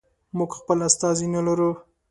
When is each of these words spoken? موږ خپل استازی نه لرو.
موږ 0.37 0.51
خپل 0.59 0.77
استازی 0.89 1.27
نه 1.35 1.41
لرو. 1.47 1.71